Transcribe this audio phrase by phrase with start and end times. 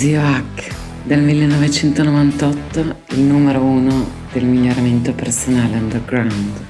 [0.00, 6.66] Zio Hack del 1998, il numero uno del miglioramento personale underground.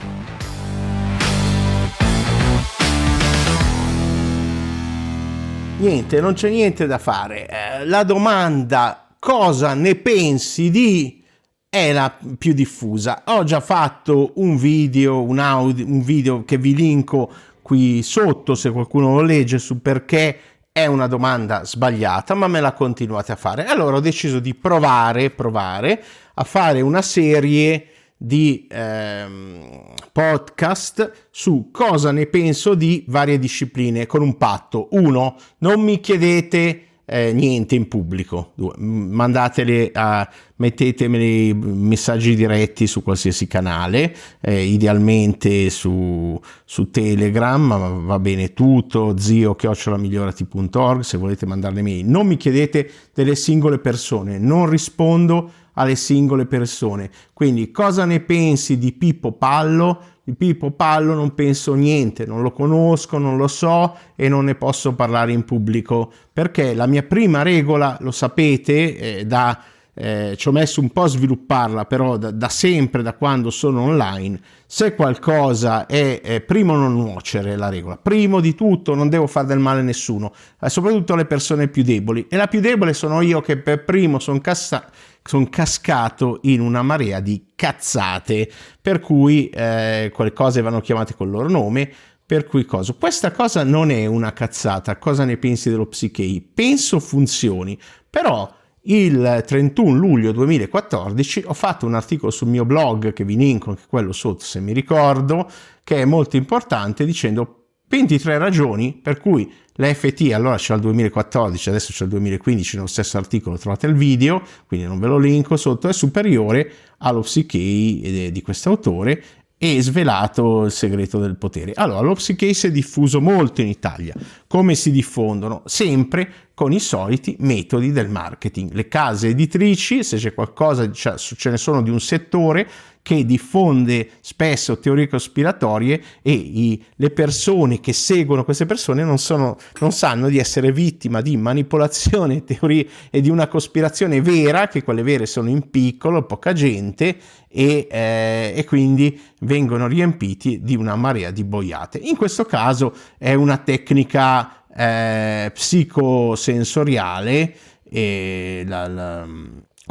[5.79, 7.47] Niente, non c'è niente da fare.
[7.47, 11.23] Eh, la domanda cosa ne pensi di
[11.69, 13.23] è la più diffusa.
[13.27, 18.73] Ho già fatto un video, un, audio, un video che vi linko qui sotto se
[18.73, 20.37] qualcuno lo legge su perché
[20.73, 23.65] è una domanda sbagliata, ma me la continuate a fare.
[23.67, 26.03] Allora ho deciso di provare, provare
[26.35, 34.23] a fare una serie di ehm, podcast su cosa ne penso di varie discipline con
[34.23, 34.89] un patto.
[34.93, 38.53] Uno, non mi chiedete eh, niente in pubblico.
[38.77, 48.19] Mandateli a, mettetemeli messaggi diretti su qualsiasi canale, eh, idealmente su, su, Telegram, ma va
[48.21, 52.07] bene tutto, zio chiocciolamigliorati.org se volete mandarle mail.
[52.07, 57.11] Non mi chiedete delle singole persone, non rispondo alle singole persone.
[57.33, 60.19] Quindi cosa ne pensi di Pippo Pallo?
[60.31, 64.55] Di Pippo Pallo non penso niente, non lo conosco, non lo so e non ne
[64.55, 69.61] posso parlare in pubblico perché la mia prima regola, lo sapete, eh, da
[69.93, 73.83] eh, ci ho messo un po' a svilupparla, però da, da, sempre, da quando sono
[73.83, 79.27] online, se qualcosa è, è, primo non nuocere la regola, primo di tutto non devo
[79.27, 82.27] fare del male a nessuno, eh, soprattutto alle persone più deboli.
[82.31, 84.89] E la più debole sono io che per primo sono cassa-
[85.23, 88.51] son cascato in una marea di cazzate,
[88.81, 91.91] per cui eh, quelle cose vanno chiamate col loro nome,
[92.25, 92.93] per cui cosa?
[92.93, 96.41] Questa cosa non è una cazzata, cosa ne pensi dello psichei?
[96.41, 97.79] Penso funzioni,
[98.09, 98.53] però
[98.85, 103.83] il 31 luglio 2014 ho fatto un articolo sul mio blog che vi linko anche
[103.87, 105.51] quello sotto se mi ricordo
[105.85, 107.60] che è molto importante dicendo
[107.91, 113.19] 23 ragioni per cui l'FT allora c'è il 2014 adesso c'è il 2015 nello stesso
[113.19, 118.43] articolo trovate il video quindi non ve lo linko sotto è superiore allo psiche di
[118.43, 119.23] questo autore
[119.63, 121.75] e svelato il segreto del potere.
[121.75, 124.15] Allora, lo psichese è diffuso molto in Italia.
[124.47, 125.61] Come si diffondono?
[125.67, 128.73] Sempre con i soliti metodi del marketing.
[128.75, 132.69] Le case editrici, se c'è qualcosa, cioè, ce ne sono di un settore,
[133.01, 139.57] che diffonde spesso teorie cospiratorie e i, le persone che seguono queste persone non, sono,
[139.79, 145.03] non sanno di essere vittima di manipolazione teorie e di una cospirazione vera, che quelle
[145.03, 147.17] vere sono in piccolo, poca gente
[147.49, 151.97] e, eh, e quindi vengono riempiti di una marea di boiate.
[151.97, 157.55] In questo caso è una tecnica eh, psicosensoriale
[157.85, 159.27] e la, la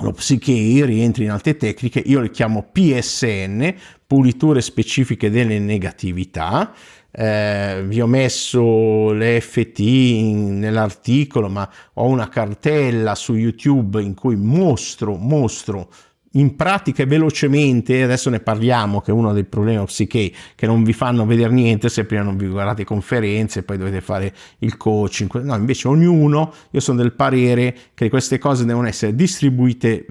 [0.02, 3.74] lo Psyche rientra in altre tecniche, io le chiamo PSN,
[4.06, 6.74] puliture specifiche delle negatività.
[7.12, 14.14] Eh, vi ho messo le FT in, nell'articolo, ma ho una cartella su YouTube in
[14.14, 15.90] cui mostro, mostro
[16.34, 20.84] in pratica e velocemente, adesso ne parliamo, che è uno dei problemi psiche che non
[20.84, 25.42] vi fanno vedere niente se prima non vi guardate conferenze, poi dovete fare il coaching.
[25.42, 30.06] No, invece ognuno, io sono del parere che queste cose devono essere distribuite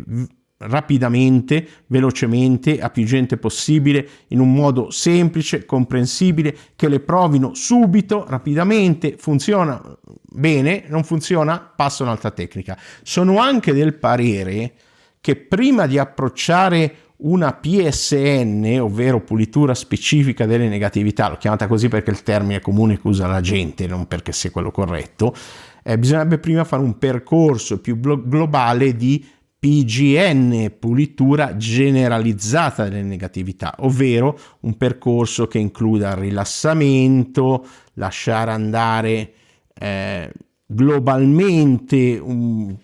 [0.60, 8.24] rapidamente, velocemente, a più gente possibile, in un modo semplice, comprensibile, che le provino subito,
[8.28, 9.80] rapidamente, funziona
[10.30, 12.76] bene, non funziona, passa un'altra tecnica.
[13.02, 14.72] Sono anche del parere
[15.28, 22.08] che prima di approcciare una PSN, ovvero pulitura specifica delle negatività, l'ho chiamata così perché
[22.08, 25.34] il termine comune che usa la gente, non perché sia quello corretto,
[25.82, 29.22] eh, bisognerebbe prima fare un percorso più globale di
[29.58, 39.32] PGN, pulitura generalizzata delle negatività, ovvero un percorso che includa il rilassamento, lasciare andare
[39.74, 40.32] eh,
[40.70, 42.76] globalmente um,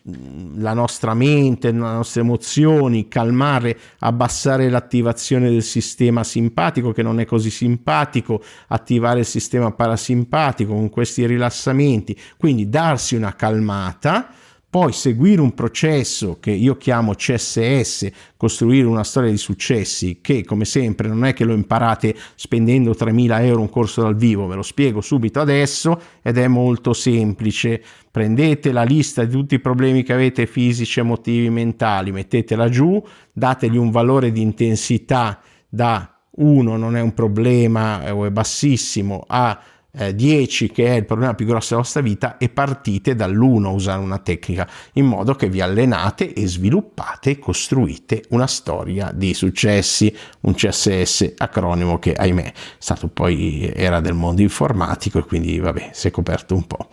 [0.57, 7.27] la nostra mente, le nostre emozioni, calmare, abbassare l'attivazione del sistema simpatico che non è
[7.27, 14.31] così simpatico, attivare il sistema parasimpatico con questi rilassamenti, quindi darsi una calmata
[14.75, 20.65] poi seguire un processo che io chiamo CSS, costruire una storia di successi, che come
[20.65, 24.63] sempre non è che lo imparate spendendo 3.000 euro un corso dal vivo, ve lo
[24.63, 27.81] spiego subito adesso ed è molto semplice.
[28.11, 33.01] Prendete la lista di tutti i problemi che avete fisici, emotivi, mentali, mettetela giù,
[33.33, 39.57] dategli un valore di intensità da 1 non è un problema o è bassissimo a
[39.97, 43.71] eh, 10 che è il problema più grosso della vostra vita e partite dall'1 a
[43.71, 49.35] usare una tecnica in modo che vi allenate e sviluppate e costruite una storia di
[49.35, 55.59] successi, un CSS acronimo che ahimè è stato poi era del mondo informatico e quindi
[55.59, 56.89] vabbè si è coperto un po'.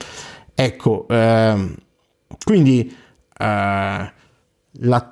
[0.53, 1.75] Ecco, ehm,
[2.43, 2.95] quindi
[3.37, 4.11] eh,
[4.71, 5.10] la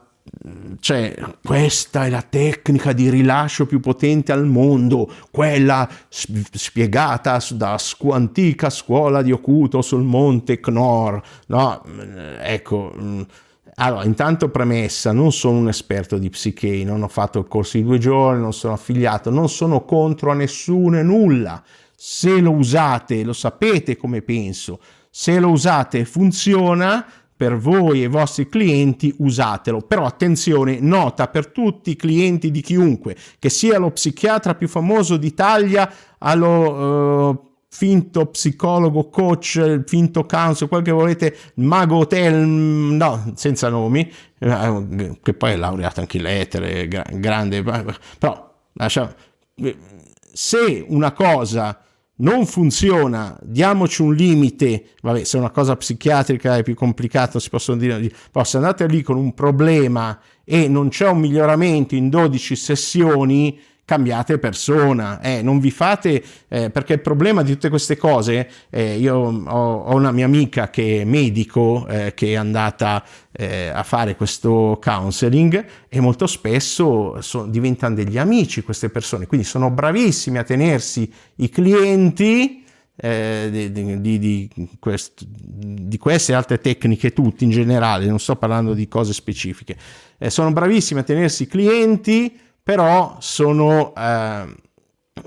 [0.79, 8.13] cioè, questa è la tecnica di rilascio più potente al mondo, quella spiegata dalla scu-
[8.13, 11.21] antica scuola di Ocuto sul monte Knorr.
[11.47, 11.83] No,
[12.41, 12.93] ecco.
[13.81, 17.83] Allora, intanto premessa, non sono un esperto di psiche, non ho fatto il corso di
[17.83, 21.63] due giorni, non sono affiliato, non sono contro a nessuno e nulla.
[21.95, 24.79] Se lo usate, lo sapete come penso,
[25.09, 27.05] se lo usate funziona,
[27.39, 29.79] per voi e i vostri clienti usatelo.
[29.79, 35.15] Però attenzione, nota per tutti i clienti di chiunque, che sia lo psichiatra più famoso
[35.15, 43.69] d'Italia, allo uh, finto psicologo, coach, finto counsel, quel che volete, mago hotel, no, senza
[43.69, 49.15] nomi, eh, che poi è laureato anche in lettere, grande, però lascia,
[50.33, 51.81] se una cosa
[52.19, 57.49] non funziona, diamoci un limite, vabbè se è una cosa psichiatrica è più complicato, si
[57.49, 58.11] possono dire,
[58.43, 64.37] se andate lì con un problema e non c'è un miglioramento in 12 sessioni, cambiate
[64.37, 69.15] persona, eh, non vi fate, eh, perché il problema di tutte queste cose, eh, io
[69.15, 74.15] ho, ho, una mia amica che è medico, eh, che è andata eh, a fare
[74.15, 80.43] questo counseling e molto spesso so, diventano degli amici queste persone, quindi sono bravissimi a
[80.43, 82.63] tenersi i clienti.
[83.01, 88.73] Eh, di, di, di, quest, di, queste altre tecniche tutti in generale, non sto parlando
[88.73, 89.77] di cose specifiche,
[90.27, 92.37] sono bravissimi a tenersi i clienti
[92.69, 93.95] però sono...
[93.95, 94.67] Eh,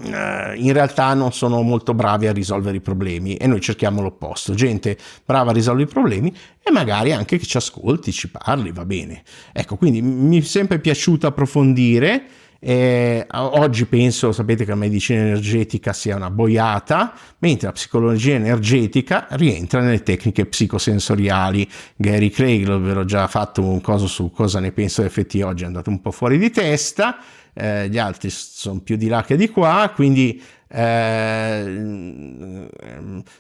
[0.05, 4.55] eh, in realtà non sono molto bravi a risolvere i problemi e noi cerchiamo l'opposto,
[4.55, 8.87] gente brava a risolvere i problemi e magari anche che ci ascolti, ci parli, va
[8.87, 9.23] bene.
[9.53, 12.25] Ecco, quindi mi è sempre piaciuto approfondire.
[12.65, 19.27] Eh, oggi penso, sapete che la medicina energetica sia una boiata, mentre la psicologia energetica
[19.31, 21.69] rientra nelle tecniche psicosensoriali.
[21.97, 25.67] Gary Craig, ve l'ho già fatto un coso su cosa ne penso effetti oggi, è
[25.67, 27.19] andato un po' fuori di testa,
[27.53, 32.69] eh, gli altri sono più di là che di qua, quindi eh,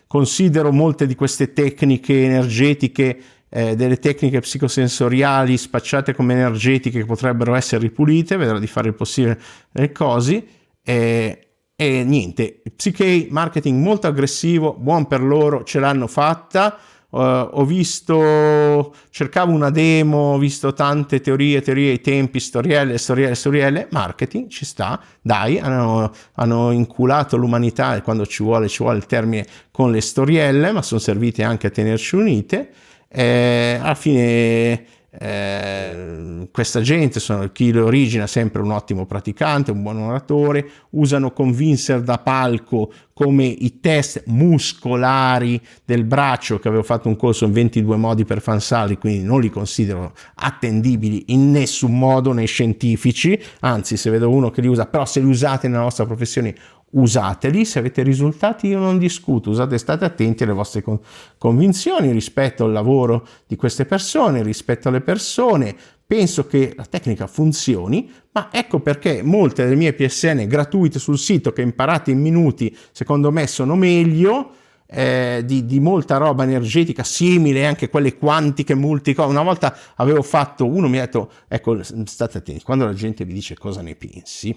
[0.09, 3.21] considero molte di queste tecniche energetiche
[3.55, 8.95] eh, delle tecniche psicosensoriali spacciate come energetiche che potrebbero essere ripulite, vedrò di fare il
[8.95, 9.39] possibile
[9.73, 10.45] nelle cose.
[10.83, 16.79] Eh, e niente, psiche marketing molto aggressivo, buon per loro, ce l'hanno fatta.
[17.11, 23.35] Uh, ho visto, cercavo una demo, ho visto tante teorie, teorie, i tempi, storielle, storielle,
[23.35, 28.97] storielle, marketing ci sta, dai, hanno, hanno inculato l'umanità e quando ci vuole, ci vuole
[28.97, 32.71] il termine con le storielle, ma sono servite anche a tenerci unite
[33.13, 39.83] eh, alla fine eh, questa gente, sono, chi lo origina, sempre un ottimo praticante, un
[39.83, 47.09] buon oratore, usano convincer da palco come i test muscolari del braccio, che avevo fatto
[47.09, 52.33] un corso in 22 modi per fansali, quindi non li considero attendibili in nessun modo
[52.33, 56.07] nei scientifici, anzi se vedo uno che li usa, però se li usate nella vostra
[56.07, 56.55] professione
[56.93, 61.01] usateli, se avete risultati io non discuto, usate, state attenti alle vostre con-
[61.39, 65.75] convinzioni rispetto al lavoro di queste persone, rispetto alle persone,
[66.07, 71.53] penso che la tecnica funzioni, ma ecco perché molte delle mie PSN gratuite sul sito
[71.53, 74.53] che imparate in minuti, secondo me sono meglio,
[74.93, 79.31] eh, di, di, molta roba energetica simile anche quelle quantiche multicose.
[79.31, 83.33] Una volta avevo fatto uno, mi ha detto, ecco, state attenti, quando la gente vi
[83.33, 84.55] dice cosa ne pensi,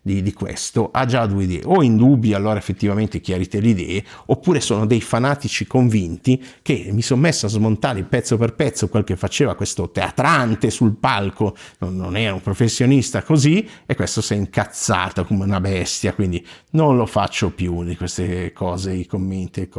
[0.00, 4.04] di, di, questo ha già due idee, o in dubbio allora effettivamente chiarite le idee,
[4.26, 9.04] oppure sono dei fanatici convinti che mi sono messo a smontare pezzo per pezzo quel
[9.04, 14.34] che faceva questo teatrante sul palco, non, non era un professionista così, e questo si
[14.34, 19.62] è incazzato come una bestia, quindi non lo faccio più di queste cose, i commenti
[19.62, 19.77] e cose.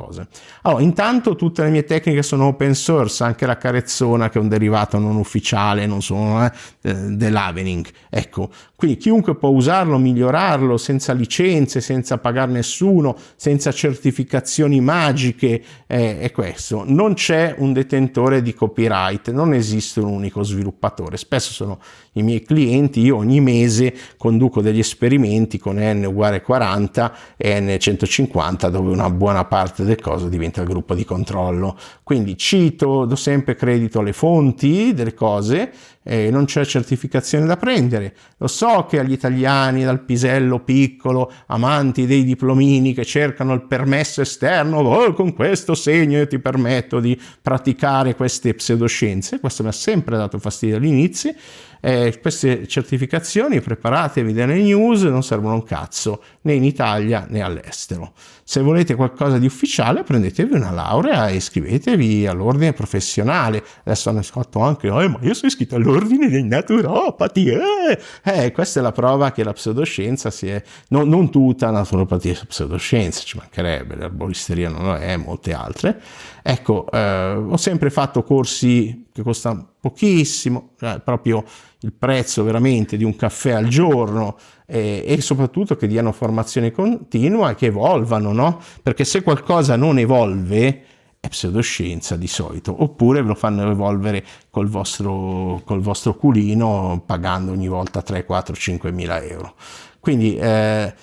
[0.64, 4.48] Allora, intanto tutte le mie tecniche sono open source, anche la carezzona che è un
[4.48, 11.82] derivato non ufficiale, non sono eh, dell'Avening, ecco, quindi chiunque può usarlo, migliorarlo senza licenze,
[11.82, 16.86] senza pagare nessuno, senza certificazioni magiche, eh, è questo.
[16.88, 21.18] Non c'è un detentore di copyright, non esiste un unico sviluppatore.
[21.18, 21.80] Spesso sono
[22.14, 27.78] i miei clienti, io ogni mese conduco degli esperimenti con n uguale 40 e n
[27.80, 31.78] 150 dove una buona parte del coso diventa il gruppo di controllo.
[32.04, 35.72] Quindi cito, do sempre credito alle fonti delle cose
[36.10, 38.16] eh, non c'è certificazione da prendere.
[38.38, 44.22] Lo so che agli italiani dal pisello piccolo, amanti dei diplomini che cercano il permesso
[44.22, 49.74] esterno, oh, con questo segno io ti permetto di praticare queste pseudoscienze, questo mi ha
[49.74, 51.36] sempre dato fastidio all'inizio
[51.82, 58.14] eh, queste certificazioni, preparatevi delle news, non servono un cazzo né in Italia né all'estero.
[58.50, 63.64] Se volete qualcosa di ufficiale, prendetevi una laurea e iscrivetevi all'ordine professionale.
[63.84, 67.46] Adesso hanno scritto anche, eh, ma io sono iscritto all'ordine dei naturopati.
[67.48, 68.00] Eh!
[68.24, 72.46] eh, questa è la prova che la pseudoscienza si è, no, non tutta naturopatia è
[72.48, 76.02] pseudoscienza, ci mancherebbe, l'erboristeria non lo è, molte altre.
[76.42, 81.44] Ecco, eh, ho sempre fatto corsi che costano pochissimo, eh, proprio
[81.82, 84.38] il prezzo veramente di un caffè al giorno
[84.70, 88.62] eh, e soprattutto che diano formazione continua e che evolvano, no?
[88.84, 90.84] Perché se qualcosa non evolve
[91.20, 97.68] è pseudoscienza di solito, oppure lo fanno evolvere col vostro, col vostro culino pagando ogni
[97.68, 99.56] volta 3, 4, 5 mila euro.
[100.00, 100.94] Quindi eh,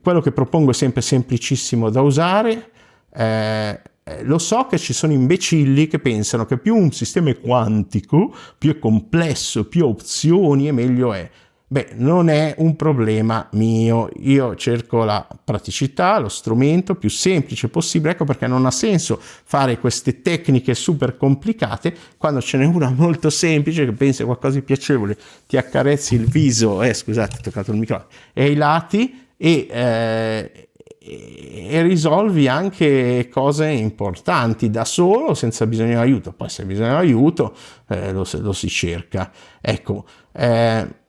[0.00, 2.70] quello che propongo è sempre semplicissimo da usare.
[3.12, 7.40] Eh, eh, lo so che ci sono imbecilli che pensano che più un sistema è
[7.40, 11.28] quantico, più è complesso, più opzioni e meglio è.
[11.68, 18.12] Beh, non è un problema mio, io cerco la praticità, lo strumento più semplice possibile,
[18.12, 23.30] ecco perché non ha senso fare queste tecniche super complicate quando ce n'è una molto
[23.30, 25.18] semplice che pensi a qualcosa di piacevole,
[25.48, 30.68] ti accarezzi il viso, eh scusate ho toccato il microfono, e ai lati e, eh,
[30.98, 36.32] e risolvi anche cose importanti da solo senza bisogno di aiuto.
[36.32, 37.56] Poi se hai bisogno di aiuto
[37.88, 39.32] eh, lo, lo, si cerca.
[39.60, 41.04] Ecco, eh,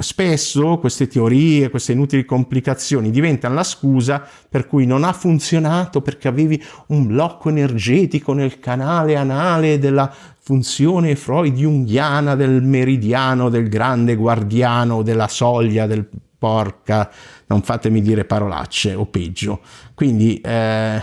[0.00, 6.28] spesso queste teorie, queste inutili complicazioni diventano la scusa per cui non ha funzionato perché
[6.28, 15.02] avevi un blocco energetico nel canale anale della funzione freudiana del meridiano, del grande guardiano,
[15.02, 16.06] della soglia, del
[16.38, 17.10] porca,
[17.46, 19.60] non fatemi dire parolacce o peggio.
[19.94, 21.02] Quindi eh,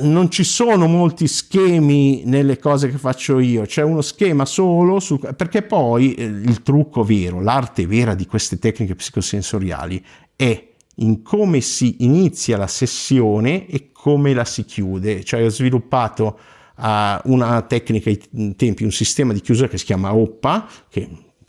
[0.00, 5.18] non ci sono molti schemi nelle cose che faccio io, c'è uno schema solo, su,
[5.18, 10.04] perché poi eh, il trucco vero, l'arte vera di queste tecniche psicosensoriali
[10.36, 15.24] è in come si inizia la sessione e come la si chiude.
[15.24, 16.38] Cioè ho sviluppato
[16.76, 21.08] uh, una tecnica in tempi, un sistema di chiusura che si chiama OPPA, che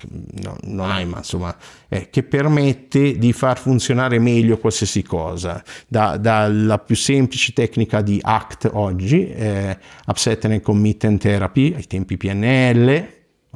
[0.09, 1.55] no, non hai, ma insomma,
[1.87, 8.19] eh, che permette di far funzionare meglio qualsiasi cosa, da, dalla più semplice tecnica di
[8.21, 12.87] ACT oggi, eh, Upset and Commitment Therapy, ai tempi PNL,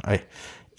[0.08, 0.26] eh,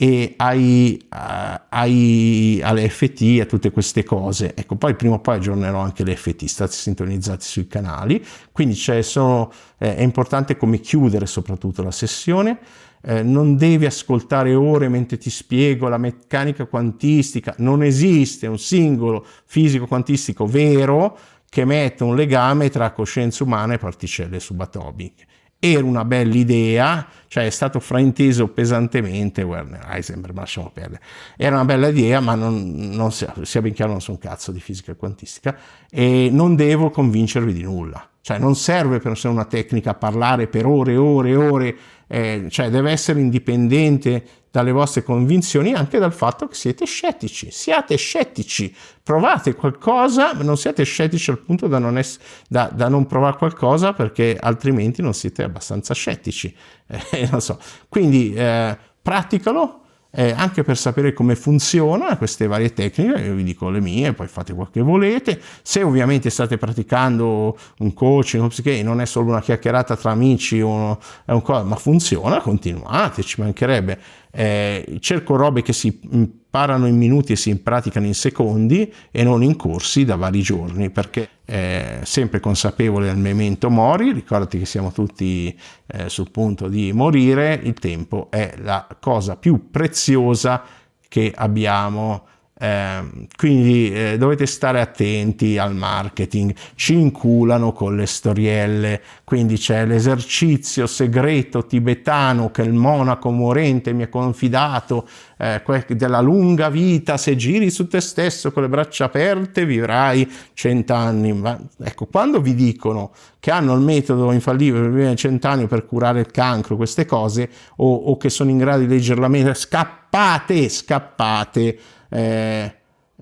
[0.01, 4.55] e ai, ai, alle FT, a tutte queste cose.
[4.55, 9.51] Ecco, poi prima o poi aggiornerò anche le FT, state sintonizzati sui canali, quindi sono,
[9.77, 12.59] eh, è importante come chiudere soprattutto la sessione
[13.03, 19.25] eh, non devi ascoltare ore mentre ti spiego la meccanica quantistica, non esiste un singolo
[19.45, 25.27] fisico quantistico vero che metta un legame tra coscienza umana e particelle subatomiche.
[25.61, 31.03] Era una bella idea, cioè è stato frainteso pesantemente Werner Heisenberg, ma lasciamo perdere.
[31.37, 34.53] Era una bella idea, ma non, non sia, sia ben chiaro, non sono un cazzo
[34.53, 35.57] di fisica quantistica
[35.91, 38.09] e non devo convincervi di nulla.
[38.21, 41.77] Cioè non serve per sé una tecnica parlare per ore e ore e ore
[42.09, 47.51] eh, cioè deve essere indipendente dalle vostre convinzioni anche dal fatto che siete scettici.
[47.51, 52.89] Siate scettici, provate qualcosa, ma non siate scettici al punto da non, es- da, da
[52.89, 56.55] non provare qualcosa perché altrimenti non siete abbastanza scettici.
[57.11, 57.59] Eh, non so.
[57.91, 63.69] Quindi eh, praticalo eh, anche per sapere come funzionano queste varie tecniche, io vi dico
[63.69, 65.41] le mie, poi fate quel che volete.
[65.63, 70.61] Se ovviamente state praticando un coaching, un psiche, non è solo una chiacchierata tra amici,
[70.61, 73.99] uno, un, ma funziona, continuate, ci mancherebbe.
[74.41, 79.43] Eh, cerco robe che si imparano in minuti e si praticano in secondi e non
[79.43, 84.93] in corsi da vari giorni, perché eh, sempre consapevole del memento mori, ricordati che siamo
[84.93, 85.53] tutti
[85.87, 90.63] eh, sul punto di morire, il tempo è la cosa più preziosa
[91.09, 92.25] che abbiamo
[92.61, 99.87] eh, quindi eh, dovete stare attenti al marketing, ci inculano con le storielle, quindi c'è
[99.87, 105.07] l'esercizio segreto tibetano che il monaco morente mi ha confidato
[105.39, 111.33] eh, della lunga vita, se giri su te stesso con le braccia aperte vivrai cent'anni.
[111.33, 116.21] Ma, ecco, quando vi dicono che hanno il metodo infallibile per vivere cent'anni per curare
[116.21, 120.69] il cancro, queste cose, o, o che sono in grado di leggere la mente, scappate,
[120.69, 122.75] scappate eh,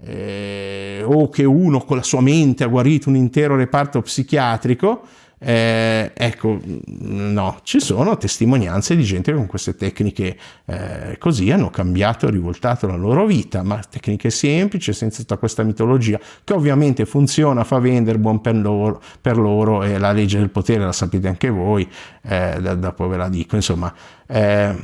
[0.03, 5.03] eh, o che uno con la sua mente ha guarito un intero reparto psichiatrico,
[5.39, 11.69] Eh, ecco, no, ci sono testimonianze di gente che con queste tecniche eh, così hanno
[11.69, 17.65] cambiato, rivoltato la loro vita, ma tecniche semplici, senza tutta questa mitologia, che ovviamente funziona,
[17.65, 21.51] fa vendere, buon per loro, per loro e la legge del potere la sapete anche
[21.51, 21.87] voi,
[22.23, 23.93] eh, dopo ve la dico, insomma.
[24.27, 24.75] Eh,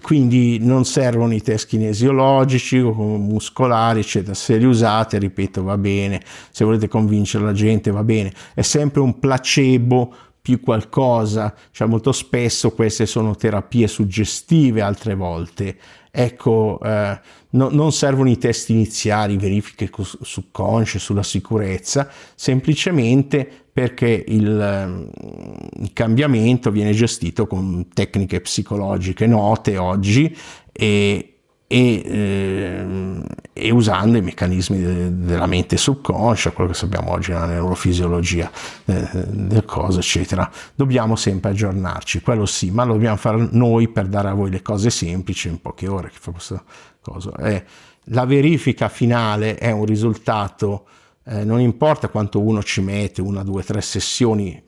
[0.00, 4.34] quindi non servono i test kinesiologici o muscolari, eccetera.
[4.34, 6.22] Se li usate, ripeto, va bene.
[6.50, 8.32] Se volete convincere la gente, va bene.
[8.54, 15.76] È sempre un placebo più qualcosa, cioè molto spesso queste sono terapie suggestive altre volte.
[16.18, 17.20] Ecco, eh,
[17.50, 19.90] no, non servono i test iniziali, verifiche
[20.22, 25.10] subconsce sulla sicurezza, semplicemente perché il, ehm,
[25.82, 30.34] il, cambiamento viene gestito con tecniche psicologiche note oggi
[30.72, 31.35] e,
[31.66, 33.20] e, eh,
[33.52, 38.50] e usando i meccanismi de, della mente subconscia, quello che sappiamo oggi nella neurofisiologia
[38.84, 40.48] eh, del coso, eccetera.
[40.74, 44.62] Dobbiamo sempre aggiornarci, quello sì, ma lo dobbiamo fare noi per dare a voi le
[44.62, 46.62] cose semplici in poche ore che fa questa
[47.00, 47.32] cosa.
[47.36, 47.64] Eh,
[48.10, 50.86] la verifica finale è un risultato
[51.28, 54.62] eh, non importa quanto uno ci mette, una, due, tre sessioni,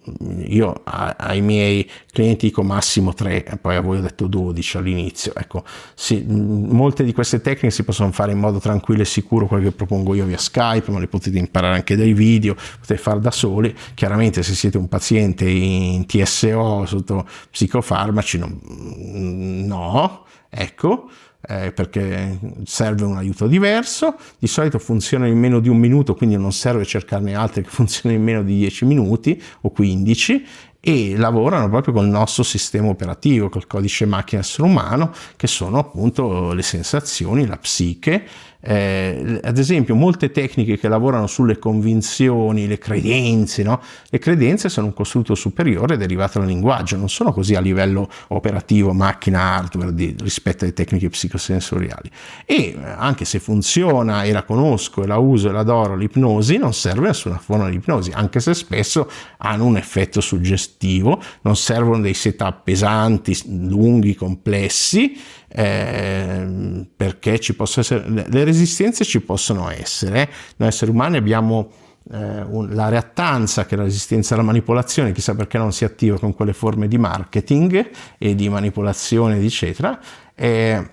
[0.47, 5.35] io a, ai miei clienti dico massimo tre, poi a voi ho detto 12 all'inizio.
[5.37, 5.63] Ecco,
[5.95, 9.73] sì, molte di queste tecniche si possono fare in modo tranquillo e sicuro, quelle che
[9.73, 13.73] propongo io via Skype, ma le potete imparare anche dai video, potete fare da soli.
[13.95, 21.09] Chiaramente se siete un paziente in TSO sotto psicofarmaci, no, no ecco
[21.41, 26.37] eh, perché serve un aiuto diverso, di solito funziona in meno di un minuto, quindi
[26.37, 30.47] non serve cercarne altri che funzionino in meno di 10 minuti o 15
[30.81, 36.53] e lavorano proprio col nostro sistema operativo, col codice macchina essere umano, che sono appunto
[36.53, 38.25] le sensazioni, la psiche
[38.61, 43.81] eh, ad esempio, molte tecniche che lavorano sulle convinzioni, le credenze, no?
[44.09, 48.93] le credenze sono un costrutto superiore derivato dal linguaggio, non sono così a livello operativo,
[48.93, 52.11] macchina, hardware di, rispetto alle tecniche psicosensoriali.
[52.45, 56.75] E eh, anche se funziona e la conosco e la uso e l'adoro l'ipnosi, non
[56.75, 62.15] serve nessuna forma di ipnosi, anche se spesso hanno un effetto suggestivo, non servono dei
[62.15, 63.37] setup pesanti,
[63.69, 65.17] lunghi, complessi
[65.49, 71.71] eh, perché ci possono essere, le resistenze ci possono essere, noi esseri umani abbiamo
[72.11, 76.19] eh, un, la reattanza che è la resistenza alla manipolazione, chissà perché non si attiva
[76.19, 79.99] con quelle forme di marketing e di manipolazione eccetera.
[80.35, 80.91] Eh,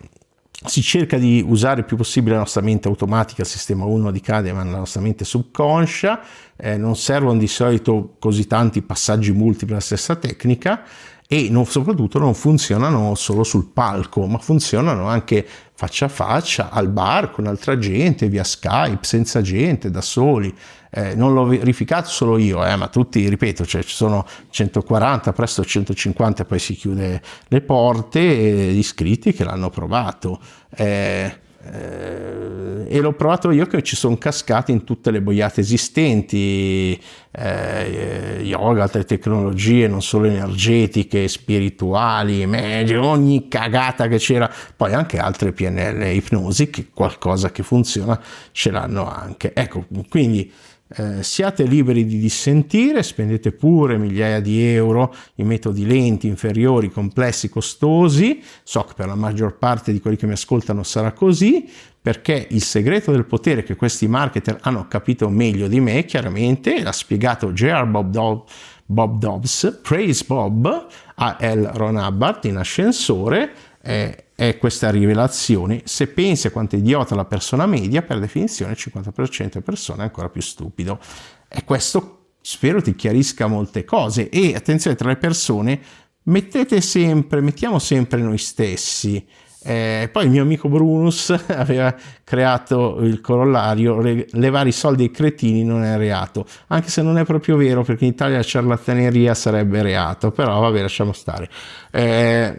[0.64, 4.22] si cerca di usare il più possibile la nostra mente automatica, il sistema 1 di
[4.22, 6.22] Kahneman, la nostra mente subconscia,
[6.56, 10.84] eh, non servono di solito così tanti passaggi multipli della stessa tecnica,
[11.28, 16.90] e non, soprattutto non funzionano solo sul palco, ma funzionano anche faccia a faccia, al
[16.90, 20.54] bar, con altra gente, via Skype, senza gente, da soli.
[20.92, 25.66] Eh, non l'ho verificato solo io, eh, ma tutti, ripeto, cioè, ci sono 140, presto
[25.66, 30.40] 150, poi si chiude le porte, eh, iscritti che l'hanno provato.
[30.76, 37.00] Eh, eh, e l'ho provato io che ci sono cascati in tutte le boiate esistenti,
[37.32, 45.18] eh, yoga, altre tecnologie, non solo energetiche, spirituali, medio, ogni cagata che c'era, poi anche
[45.18, 48.20] altre PNL ipnosi, che qualcosa che funziona
[48.52, 49.54] ce l'hanno anche.
[49.54, 50.52] Ecco, quindi
[50.88, 57.50] eh, siate liberi di dissentire, spendete pure migliaia di euro in metodi lenti, inferiori, complessi,
[57.50, 58.42] costosi.
[58.64, 61.68] So che per la maggior parte di quelli che mi ascoltano sarà così,
[62.00, 66.92] perché il segreto del potere che questi marketer hanno capito meglio di me, chiaramente, l'ha
[66.92, 67.88] spiegato J.R.
[67.88, 68.48] Bob, Dob-
[68.86, 71.72] Bob Dobbs, Praise Bob a L.
[71.74, 73.52] Ron Hubbard in ascensore.
[73.82, 75.82] Eh, è questa rivelazione.
[75.86, 80.02] Se pensi a quanto è idiota la persona media, per definizione il 50% delle persone
[80.02, 81.00] è ancora più stupido.
[81.48, 84.30] E questo spero ti chiarisca molte cose.
[84.30, 85.80] E attenzione tra le persone,
[86.24, 89.26] mettete sempre, mettiamo sempre noi stessi
[89.68, 94.00] eh, poi il mio amico Brunus aveva creato il corollario,
[94.32, 98.06] levare i soldi ai cretini non è reato, anche se non è proprio vero perché
[98.06, 101.50] in Italia la ciarlataneria sarebbe reato, però vabbè lasciamo stare.
[101.90, 102.56] Eh,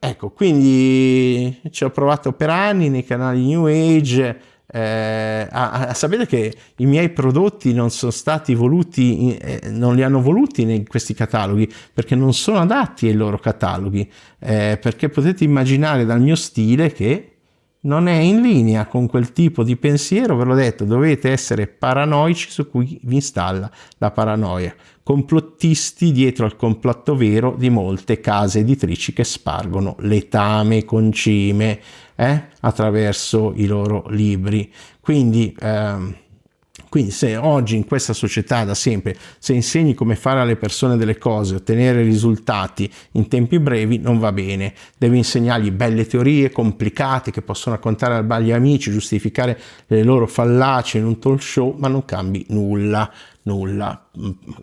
[0.00, 6.26] ecco, quindi ci ho provato per anni nei canali New Age, eh, a, a, sapete
[6.26, 11.14] che i miei prodotti non sono stati voluti, eh, non li hanno voluti in questi
[11.14, 16.92] cataloghi perché non sono adatti ai loro cataloghi, eh, perché potete immaginare dal mio stile
[16.92, 17.32] che
[17.80, 22.50] non è in linea con quel tipo di pensiero, ve l'ho detto, dovete essere paranoici
[22.50, 29.12] su cui vi installa la paranoia, complottisti dietro al complotto vero di molte case editrici
[29.14, 31.80] che spargono letame concime
[32.18, 34.72] eh, attraverso i loro libri.
[35.00, 36.14] Quindi ehm,
[36.88, 41.18] Quindi se oggi in questa società da sempre, se insegni come fare alle persone delle
[41.18, 44.72] cose, ottenere risultati in tempi brevi, non va bene.
[44.96, 51.04] Devi insegnargli belle teorie complicate che possono raccontare agli amici, giustificare le loro fallacie in
[51.04, 53.10] un talk show, ma non cambi nulla
[53.42, 54.08] nulla.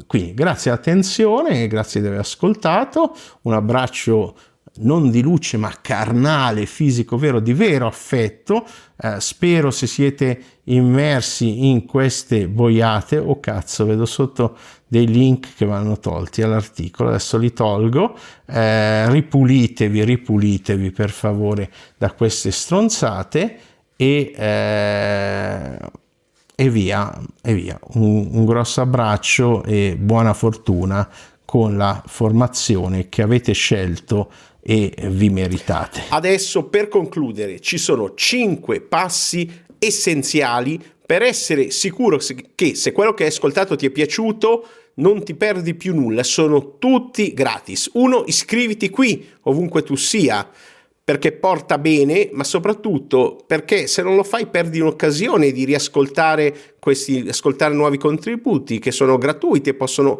[0.06, 4.36] Quindi grazie all'attenzione, grazie di aver ascoltato, un abbraccio
[4.78, 8.66] non di luce ma carnale, fisico, vero, di vero affetto.
[8.98, 14.58] Eh, spero se siete immersi in queste boiate, oh cazzo, vedo sotto
[14.88, 22.12] dei link che vanno tolti all'articolo, adesso li tolgo, eh, ripulitevi, ripulitevi per favore da
[22.12, 23.58] queste stronzate
[23.96, 25.78] e, eh,
[26.56, 27.80] e via, e via.
[27.94, 31.08] Un, un grosso abbraccio e buona fortuna
[31.46, 34.30] con la formazione che avete scelto
[34.68, 36.06] e vi meritate.
[36.10, 39.48] Adesso per concludere ci sono 5 passi
[39.78, 42.20] essenziali per essere sicuro
[42.56, 46.78] che se quello che hai ascoltato ti è piaciuto non ti perdi più nulla, sono
[46.80, 47.92] tutti gratis.
[47.94, 50.50] Uno, iscriviti qui ovunque tu sia
[51.04, 57.24] perché porta bene, ma soprattutto perché se non lo fai perdi un'occasione di riascoltare questi,
[57.28, 60.20] ascoltare nuovi contributi che sono gratuiti e possono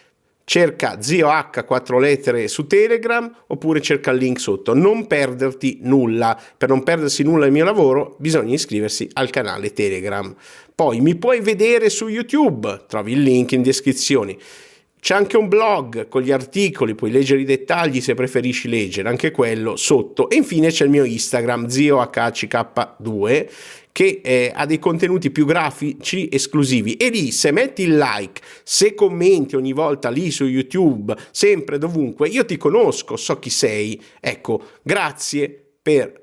[0.43, 4.73] cerca zio H 4 lettere su Telegram oppure cerca il link sotto.
[4.73, 6.39] Non perderti nulla.
[6.57, 10.35] Per non perdersi nulla del mio lavoro bisogna iscriversi al canale Telegram.
[10.73, 14.37] Poi mi puoi vedere su YouTube, trovi il link in descrizione.
[15.01, 19.31] C'è anche un blog con gli articoli, puoi leggere i dettagli se preferisci leggere, anche
[19.31, 20.29] quello sotto.
[20.29, 23.47] E infine c'è il mio Instagram, ziohck2,
[23.91, 26.95] che eh, ha dei contenuti più grafici esclusivi.
[26.95, 32.27] E lì se metti il like, se commenti ogni volta lì su YouTube, sempre dovunque,
[32.29, 36.20] io ti conosco, so chi sei, ecco, grazie per